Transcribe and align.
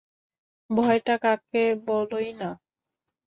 ভয়টা 0.69 1.15
কাকে 1.17 1.63
বলোই-না। 1.87 2.49